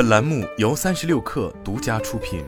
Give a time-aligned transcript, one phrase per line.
[0.00, 2.42] 本栏目由三十六氪独家出品。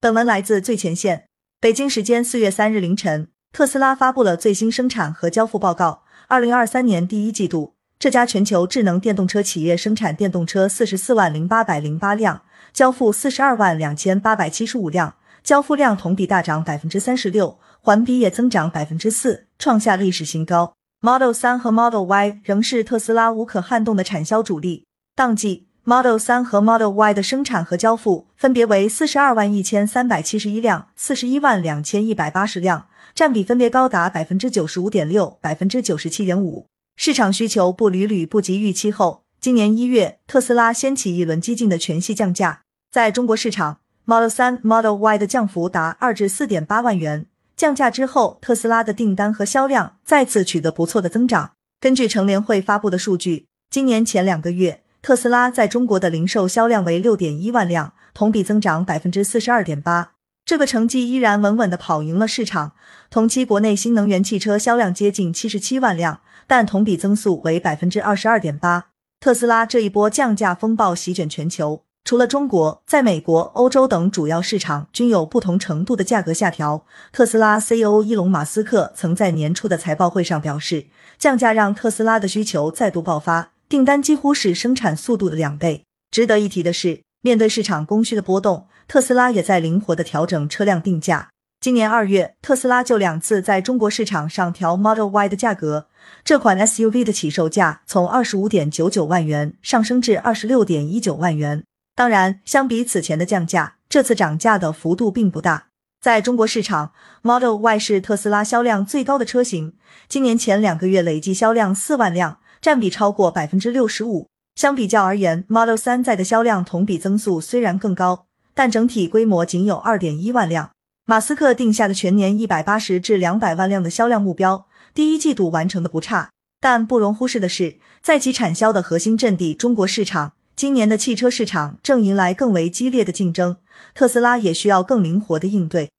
[0.00, 1.24] 本文来自最前线。
[1.60, 6.04] 北京时间四月三日凌晨，特斯拉发布了最新生产和交付报告。
[6.28, 12.42] 二零二三年第一季度，这家全球智能电动车企业生产电动车四十四万零八百零八辆，
[12.72, 20.74] 交付四十二万两千八百七十五辆，交付量同比大涨百分之三十六，环比也增长百分之四，创下历史新高。
[21.02, 24.84] Model 3和 Model Y 仍是特斯拉无可撼动的产销主力。
[25.14, 36.66] 当季 Model 3和 Model Y 的生产和交付分别为四十二万一千三百七十一辆、四十一万两千一百八十辆，占比分别高达百分之九十五点六、百分之九十七点五。
[36.96, 42.60] 市场需求不屡屡不及预期后，今年一月，特斯拉掀起一轮激进的全系降价。
[42.92, 47.24] 在中国市场，Model 3、Model Y 的降幅达二至四点八万元。
[47.60, 51.52] 降价之后，特斯拉的订单和销量再次取得不错的增长。
[51.78, 60.12] 根据乘联会发布的数据，今年前两个月，特斯拉在中国的零售销量为六点一万辆，同比增长百分之四十二点八。
[60.46, 62.72] 这个成绩依然稳稳的跑赢了市场。
[63.10, 68.86] 同期国内新能源汽车销量接近七十七万辆，但同比增速为百分之二十二点八。
[69.20, 71.82] 特斯拉这一波降价风暴席卷全球。
[72.02, 76.84] 除了中国，在美国、欧洲等主要市场均有不同程度的价格下调。
[77.12, 80.86] 特斯拉 CEO 伊隆·马斯克曾在年初的财报会上表示，
[81.18, 85.84] 降价让特斯拉的需求再度爆发，订单几乎是生产速度的两倍。
[86.10, 91.28] 值得一提的是，面对市场供需的波动，特斯拉也在灵活的调整车辆定价。
[91.60, 95.86] 今年二月，特斯拉就两次在中国市场上调 Model Y 的价格，
[96.24, 101.62] 这款 SUV 的起售价从二十五点九九万元上升至二十六点一九万元。
[102.00, 105.66] 当然，相比此前的降价，这次涨价的幅度并不大。
[106.00, 109.74] 在中国市场，Model Y 是特斯拉销量最高的车型，
[110.08, 114.28] 今年前两个月累计销量四万辆，占比超过百分之六十五。
[114.54, 120.70] 相比较而言，Model 3在的销量同比增速虽然更高，但整体规模仅有二点一万辆。
[121.04, 126.30] 马斯克定下的全年一百八十至两百万辆的销量目标，第一季度完成的不差，
[126.62, 130.32] 但不容忽视的是，在其产销的核心阵地中国市场。
[130.60, 133.56] 今年的汽车市场正迎来更为激烈的竞争，
[133.94, 135.90] 特斯拉也需要更灵活的应对。